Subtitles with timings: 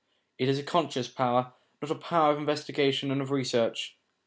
[0.39, 3.99] It is a conscious power, not a power of investigation and of research.